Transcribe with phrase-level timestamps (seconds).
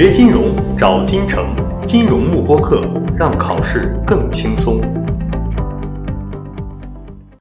[0.00, 1.52] 学金融找金城，
[1.84, 2.80] 金融慕播课，
[3.18, 4.80] 让考试更轻松。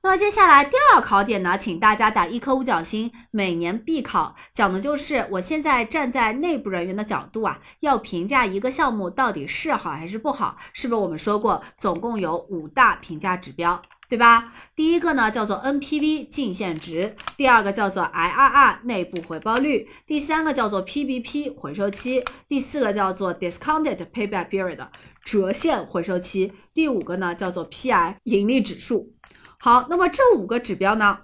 [0.02, 13.80] 那么接下来第二考点呢，请大家打一颗五角星，每年必考，讲的就是我现在站在内部人员的角度啊，要评价一个项目到底是好还是不好，是不是我们说过，总共有五大评价指标？
[14.10, 14.54] 对吧？
[14.74, 24.88] 第一个呢叫做 NPV 净现值，第二个叫做 IRR 内部回报率，第三个叫做 PBP 回收期，第四个叫做 Discounted Payback Period
[25.26, 29.14] 折现回收期，第五个呢叫做 PI 盈利指数。
[29.60, 31.20] 好，那么这五个指标呢，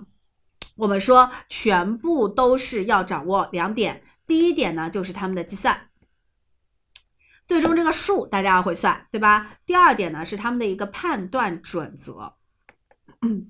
[0.75, 5.88] 我们说全部都是要掌握两点，第一点呢就是他们的计算，
[7.47, 9.49] 最终这个数大家要会算，对吧？
[9.65, 12.33] 第二点呢是他们的一个判断准则。
[13.23, 13.47] 嗯，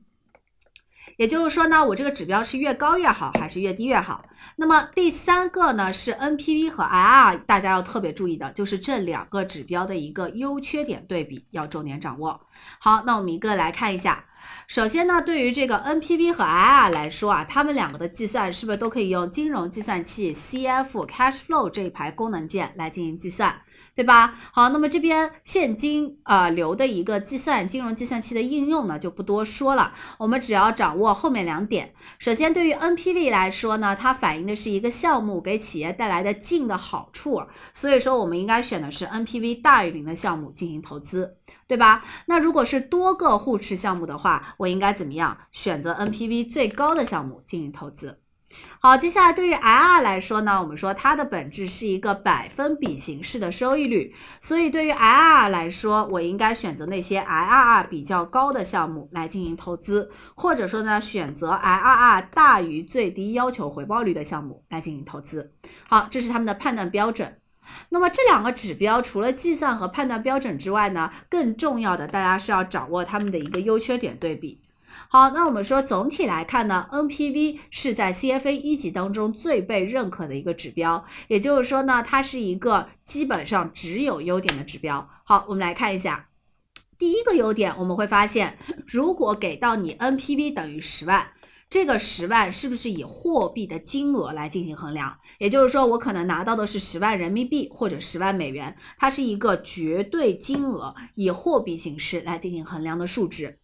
[1.18, 4.24] 也就是说呢，我这个指标是越高越好，还是越低越好？
[4.56, 12.48] 那么第三个呢是 NPV 和 IR，大家要特别注意的，就是这两个指标的一个优缺点对比，要重点掌握。
[12.80, 14.26] 好，那我们一个来看一下。
[14.68, 23.62] 首先呢，对于这个 NPV 和 IR 来说啊，它们两个的计算是不是都可以用金融计算器 CF Cash Flow 这一排功能键来进行计算？
[23.96, 24.34] 对吧？
[24.52, 31.94] 好，那么这边现金啊流的一个计算，金融计算器的应用呢就不多说了，我们只要掌握后面两点。
[32.18, 42.04] 首先，对于 NPV 来说呢，它反映的是一个项目给企业带来的净的好处，所以说我们应该选的是 NPV 大于零的项目进行投资，对吧？
[42.26, 45.38] 那如果是多个互斥项目的话，我应该怎么样？
[45.52, 48.23] 选择 NPV 最高的项目进行投资。
[48.80, 65.54] 好，接下来对于 IR 来说呢，我们说它的本质是一个百分比形式的收益率，所以对于 IR 来说，我应该选择那些 IRR 比较高的项目来进行投资，或者说呢，选择 IRR 大于最低要求回报率的项目来进行投资。
[65.88, 67.38] 好，这是他们的判断标准。
[67.90, 74.63] 那么这两个指标除了计算和判断标准之外呢，更重要的大家是要掌握它们的一个优缺点对比。
[75.16, 85.08] 好，那我们说总体来看呢，NPV 是在 CFA 一级当中最被认可的一个指标，也就是说呢，它是一个基本上只有优点的指标。
[85.24, 86.30] 好，我们来看一下，
[86.98, 88.58] 第一个优点，我们会发现，
[88.88, 91.28] 如果给到你 NPV 等于十万，
[91.70, 95.16] 这个十万是不是以货币的金额来进行衡量？
[95.38, 103.60] 也就是说，我可能拿到的是十万人民币或者十万美元，它是一个绝对金额，以货币形式来进行衡量的数值。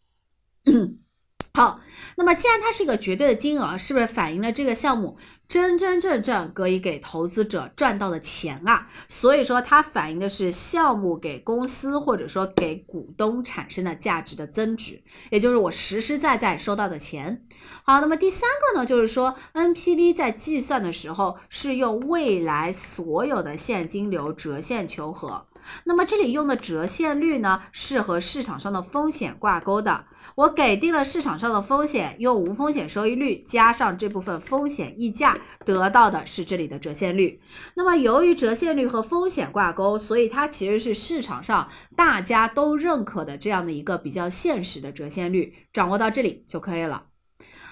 [1.59, 1.81] 好，
[2.15, 8.87] 那么既然它是一个绝对的金额，是不是反映了这个项目真真正正可以给投资者赚到的钱啊？
[9.09, 17.45] 所以说它反映的是项目给公司或者说给股东产生的价值的增值，也就是我实实在在收到的钱。
[17.83, 25.48] 好，那么第三个呢，就是说 NPV 在计算的时候是用未来所有的现金流折现求和。
[25.85, 30.05] 那么这里用的折现率呢，是和市场上的风险挂钩的。
[30.35, 37.41] 我给定了市场上的风险，用无风险收益率加上这部分风险溢价，得到的是这里的折现率。
[37.75, 45.53] 那么由于折现率和风险挂钩，所以它其实是市场上大家都认可的这样的一个比较现实的折现率。
[45.73, 47.05] 掌握到这里就可以了。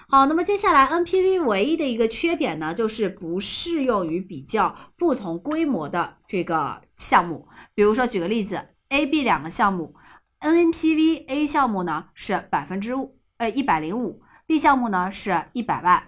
[0.10, 7.47] 好，那么接下来 NPV 唯一的一个缺点呢，就是不适用于比较不同规模的这个项目。
[7.78, 9.94] 比如说，举个例子，A、B 两个项目
[10.40, 12.94] ，NPV A 项目呢是百分之
[13.38, 16.08] 呃一百零五，B 项目呢是一百万。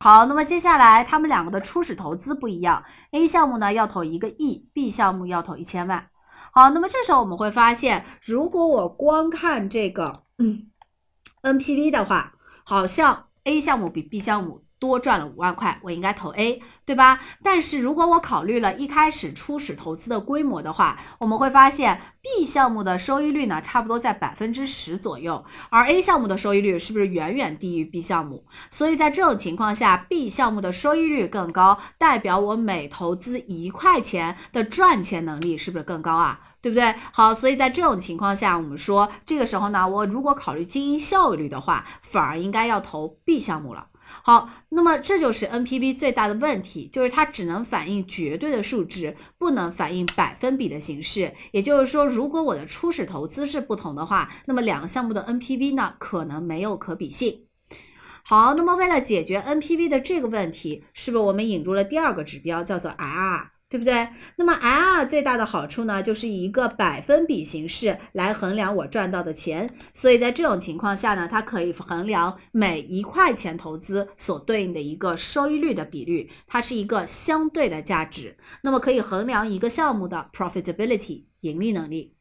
[0.00, 6.10] 好，那么接下来他们两个的初始投资不一样，A 项目呢要投一个亿，B 项目要投一千万。
[6.50, 10.66] 好，那么这时候我们会发现，如果我光看这个嗯
[11.42, 14.61] NPV 的话，好像 A 项目比 B 项目。
[14.82, 17.20] 多赚了五万块，我应该投 A，对吧？
[17.40, 28.44] 但是如果我考虑了一开始初始投资的规模的话，我们会发现 B 项目的收益率呢，差不多在百分之十左右，而 A 项目的收益率是不是远远低于 B 项目？
[28.70, 36.40] 所以在这种情况下，B 项目的收益率更高，代表我每投资一块钱的赚钱能力是不是更高啊？
[36.60, 36.94] 对不对？
[37.12, 43.86] 好，所以在这种情况下，我们说这个时候呢，我如果考虑经营效率的话，反而应该要投 B 项目了。
[44.24, 51.32] 好，那么这就是 NPV 最大的问题，就是它只能反映绝对的数值，不能反映百分比的形式。
[51.50, 57.46] 也就是说，如果我的初始投资是不同的话，那么两个项目的 NPV 呢，可能没有可比性。
[58.24, 63.51] 好，那么为了解决 NPV 的这个问题，是不是我们引入了第二个指标，叫做 IR？
[63.72, 64.06] 对不对？
[64.36, 82.14] 那么 I R 最大的好处呢，就是以一个百分比形式来衡量我赚到的钱，所以在这种情况下呢，它可以衡量每一块钱投资所对应的一个收益率的比率，它是一个相对的价值，那么可以衡量一个项目的 profitability 盈利能力。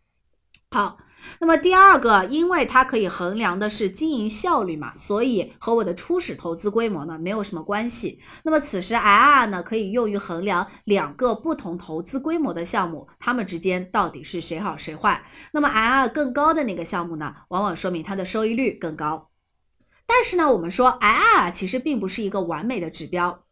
[0.69, 0.99] 好。
[1.39, 8.19] 那么第二个，因为它可以衡量的是经营效率嘛，所以和我的初始投资规模呢没有什么关系。
[8.43, 15.23] 那么此时 IRR 呢可以用于衡量两个不同投资规模的项目，它们之间到底是谁好谁坏。
[15.53, 19.29] 那么 IRR 更高的那个项目呢，往往说明它的收益率更高。
[20.05, 23.45] 但是呢，我们说 IRR 其实并不是一个完美的指标，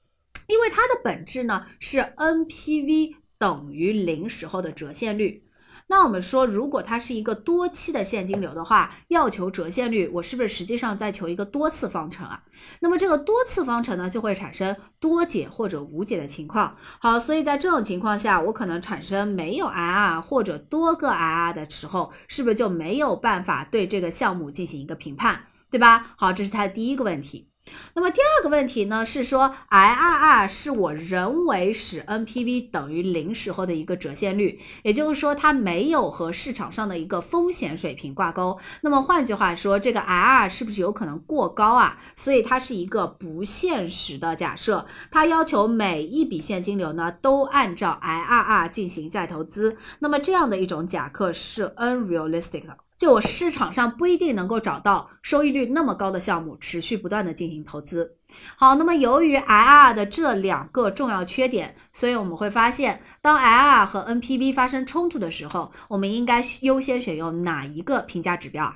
[0.47, 5.45] 因为它的本质呢是 NPV 等于零时候的折现率。
[5.91, 12.43] 那我们说，如果它是一个多期的现金流的话，要求折现率，我是不是实际上在求一个多次方程啊？
[12.79, 16.77] 那么这个多次方程呢，就会产生多解或者无解的情况。
[16.99, 26.13] 好，所以在这种情况下，我可能产生没有 IR 或者多个 IR 的时候，是不是就没有办法对这个项目进行一个评判，对吧？
[26.17, 27.48] 好，这是它的第一个问题。
[27.93, 38.57] 那么第二个问题呢，是说 IRR 是我人为使 NPV 等于零时候的一个折现率，也就是说它没有和市场上的一个风险水平挂钩。
[38.81, 41.97] 那么换句话说，这个 IRR 是不是有可能过高啊？
[42.15, 49.77] 所以它是一个不现实的假设，它要求每一笔现金流呢都按照 IRR 进行再投资。
[49.99, 52.77] 那么这样的一种假设是 unrealistic 的。
[52.99, 58.17] 就我市场上不一定能够找到收益率那么高的项目，持续不断的进行投资。
[58.57, 68.75] 好，那么由于 IRR 的这两个重要缺点，所以我们会发现，当 IRR 和 NPV 发生冲突的时候，我们应该优先选用哪一个评价指标？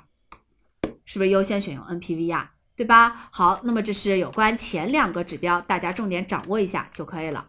[1.04, 2.52] 是不是优先选用 NPV 呀？
[2.78, 3.28] 对吧？
[3.30, 7.48] 好，那么这是有关前两个指标，大家重点掌握一下就可以了。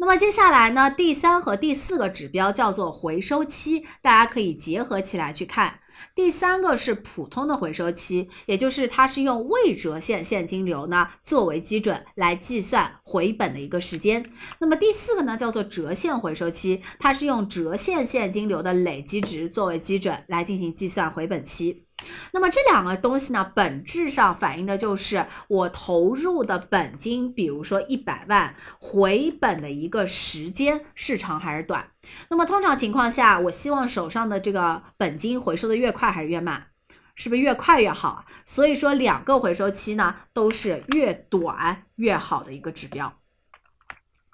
[0.00, 5.80] 那么接下来呢，第三和第四个指标叫做回收期，大家可以结合起来去看。
[6.14, 14.24] 第三个是普通的回收期，也就是它是用未折现现金流呢作为基准来计算回本的一个时间。
[14.58, 21.84] 那么第四个呢叫做折现回收期，它是用折现现金流的累积值作为基准来进行计算回本期。
[22.32, 31.90] 那么这两个东西呢，本质上反映的就是我投入的本金，比如说一百万，回本的一个时间是长还是短。
[32.28, 36.68] 那么通常情况下，我希望手上的这个本金回收的越快还是越慢，
[37.14, 38.24] 是不是越快越好？
[38.44, 43.18] 所以说两个回收期呢，都是越短越好的一个指标。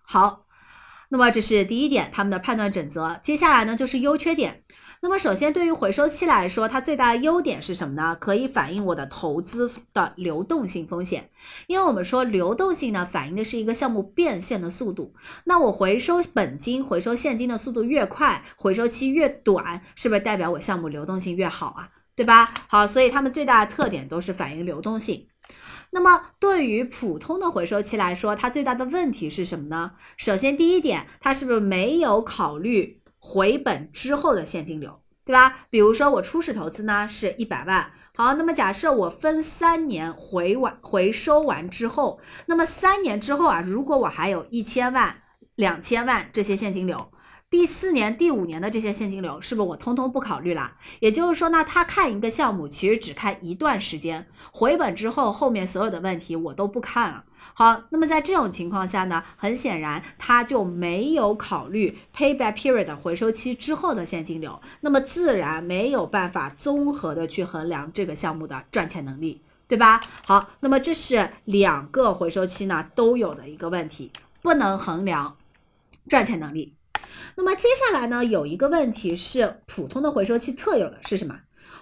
[0.03, 0.47] 好，
[1.09, 3.19] 那么这是第一点，他们的判断准则。
[3.23, 4.63] 接下来呢，就是优缺点。
[5.07, 8.17] 那么首先，对于回收期来说，它最大的优点是什么呢？
[8.19, 11.31] 可以反映我的投资的流动性风险。
[11.69, 15.15] 因为我们说流动性呢，反映的是一个项目变现的速度。
[15.45, 21.91] 那我回收本金、回收现金的速度越快，回收期越短，是不是代表我项目流动性越好啊？
[22.17, 22.53] 对吧？
[22.67, 25.29] 好，所以它们最大的特点都是反映流动性。
[25.91, 29.93] 那么对于普通的回收期来说，它最大的问题是什么呢？
[30.17, 33.01] 首先第一点，它是不是没有考虑？
[33.29, 35.67] 回本之后的现金流，对吧？
[35.69, 45.23] 比如说我初始投资呢是一百万，好，那么假设我分三年回完回收完之后，那么三年之后啊，如果我还有一千万、
[45.57, 47.11] 两千万这些现金流，
[47.51, 50.75] 第四年、第五年的这些现金流，是不是我通通不考虑了？
[51.01, 57.25] 也就是说呢，他看一个项目其实只看一段时间，回本之后后面所有的问题我都不看了。
[57.59, 70.03] 好，那么在这种情况下呢，很显然他就没有考虑 payback period 回收期之后的现金流，那么自然没有办法综合的去衡量这个项目的赚钱能力，对吧？
[70.27, 75.39] 好，那么这是两个回收期呢都有的一个问题，不能衡量
[76.11, 76.75] 赚钱能力。
[77.37, 81.35] 那么接下来呢，有一个问题是普通的回收期特有的是什么？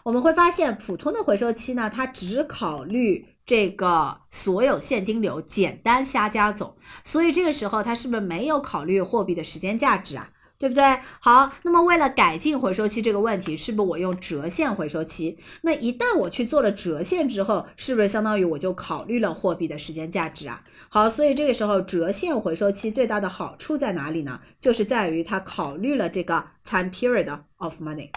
[0.05, 3.27] 我们会发现普通的回收期呢，它只考虑。
[3.47, 10.31] 这个所有现金流简单瞎加总，所以这个时候他是不是没有考虑货币的时间价值啊？
[10.57, 11.01] 对不对？
[11.21, 15.37] 好，那么为了改进回收期这个问题，是不是我用折现回收期？
[15.63, 20.63] 那一旦我去做了折现之后，是不是相当于我就考虑了货币的时间价值啊？
[20.89, 24.41] 好，所以这个时候折现回收期最大的好处在哪里呢？
[24.59, 28.11] 就是在于它考虑了这个 time period of money，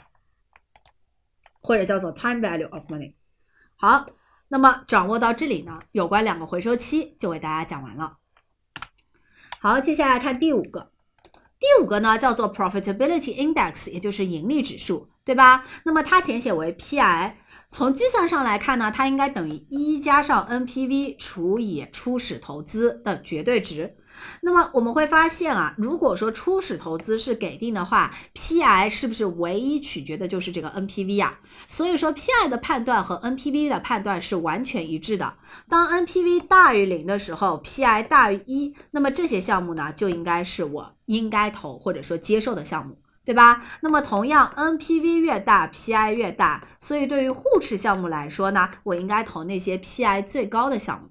[1.59, 3.13] 或者叫做 time value of money。
[3.75, 4.05] 好。
[4.49, 8.17] 那么掌握到这里呢，有关两个回收期就为大家讲完了。
[9.59, 10.91] 好，接下来看第五个，
[11.59, 15.65] 第五个呢叫做 Profitability Index，也就是盈利指数，对吧？
[15.83, 17.33] 那么它简写为 PI。
[17.69, 23.97] 从计算上来看呢，它应该等于一加上 NPV 除以初始投资的绝对值。
[24.41, 31.39] 那么我们会发现啊，如果说初始投资是给定的话，PI 是不是唯一取决的就是这个 NPV 啊？
[31.67, 35.33] 所以说 PI 的判断和 NPV 的判断是完全一致的。
[35.69, 43.63] 当 NPV 大于零的时候，PI 大于一，那么这些项目呢就应该是我应该投或者说接受的项目，对吧？
[43.81, 51.09] 那么同样，NPV 越大，PI 越大，所以对于互斥项目来说呢，我应该投那些 PI 最高的项目。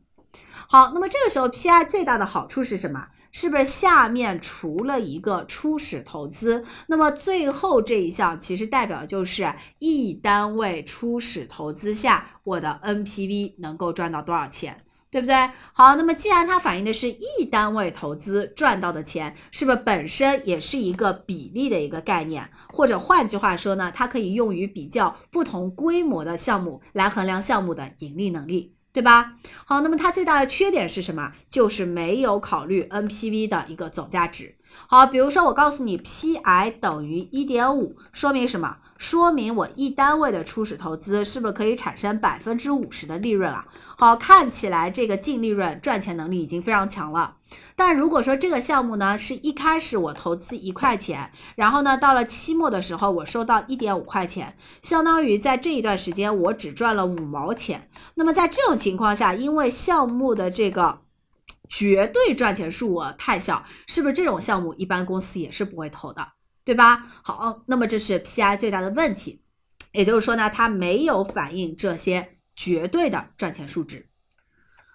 [0.69, 3.09] 好，那么这个时候 PI 最大的好处是什么？
[3.33, 15.51] 是不是下面除了一个初始投资，那么最后这一项其实代表就是一单位初始投资下我的 NPV 能够赚到多少钱，对不对？
[15.75, 22.49] 好，那么既然它反映的是一单位投资赚到的钱，是不是本身也是一个比例的一个概念？
[22.73, 28.76] 或者换句话说呢，它可以用于比较不同规模的项目来衡量项目的盈利能力。
[28.97, 29.35] 对吧？
[29.67, 31.35] 好，那么它最大的缺点是什么？
[31.51, 34.55] 就是没有考虑 NPV 的一个总价值。
[34.87, 38.79] 好，比如说我告诉你 PI 等于一点五，说明什么？
[38.99, 43.67] 说明我一单位的初始投资是不是可以产生百分之五十的利润啊？
[43.99, 47.37] 好，看起来这个净利润赚钱能力已经非常强了。
[47.75, 57.89] 但如果说这个项目呢，是一开始我投资一块钱，然后呢，到了期末的时候我收到一点五块钱，相当于在这一段时间我只赚了五毛钱。
[58.15, 61.01] 那么在这种情况下，因为项目的这个
[61.69, 66.29] 绝对赚钱数额太小，是不是这种项目一般公司也是不会投的，
[66.67, 67.07] 对吧？
[67.23, 69.41] 好，那么这是 PI 最大的问题，
[69.93, 72.33] 也就是说呢，它没有反映这些。
[72.59, 74.07] 绝对的赚钱数值。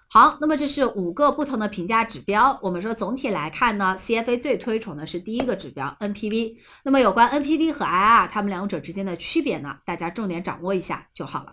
[0.08, 2.58] 好，那么这是五个不同的评价指标。
[2.60, 6.56] 我们说总体来看呢，CFA 最推崇的是第一个指标 NPV。
[6.82, 11.52] 那么有关 NPV 和 IR 它们两者之间的区别呢，大家重点掌握一下就好了。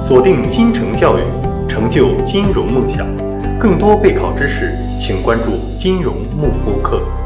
[0.00, 1.22] 锁定金城教育，
[1.68, 3.06] 成就金融梦想。
[3.56, 7.21] 更多备考知识，请关注金融慕播课。